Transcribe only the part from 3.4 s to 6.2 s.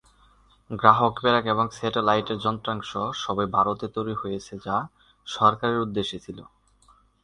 ভারতে তৈরি হয়েছে যা সরকারের উদ্দেশ্য